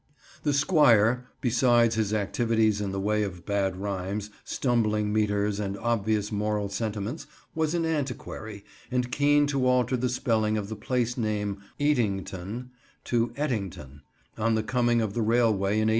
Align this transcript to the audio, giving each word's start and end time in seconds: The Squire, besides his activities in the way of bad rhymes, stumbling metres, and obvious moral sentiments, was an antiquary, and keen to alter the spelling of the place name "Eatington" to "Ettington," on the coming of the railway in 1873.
The 0.41 0.51
Squire, 0.51 1.27
besides 1.41 1.93
his 1.93 2.11
activities 2.11 2.81
in 2.81 2.91
the 2.91 2.99
way 2.99 3.21
of 3.21 3.45
bad 3.45 3.75
rhymes, 3.77 4.31
stumbling 4.43 5.13
metres, 5.13 5.59
and 5.59 5.77
obvious 5.77 6.31
moral 6.31 6.69
sentiments, 6.69 7.27
was 7.53 7.75
an 7.75 7.85
antiquary, 7.85 8.65
and 8.89 9.11
keen 9.11 9.45
to 9.45 9.67
alter 9.67 9.95
the 9.95 10.09
spelling 10.09 10.57
of 10.57 10.69
the 10.69 10.75
place 10.75 11.17
name 11.19 11.61
"Eatington" 11.79 12.69
to 13.03 13.27
"Ettington," 13.37 14.01
on 14.39 14.55
the 14.55 14.63
coming 14.63 15.01
of 15.03 15.13
the 15.13 15.21
railway 15.21 15.73
in 15.77 15.89
1873. 15.89 15.89